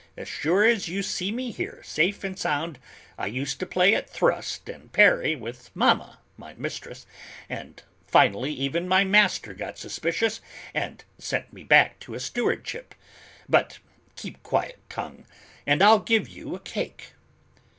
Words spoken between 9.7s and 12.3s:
suspicious and sent me back to a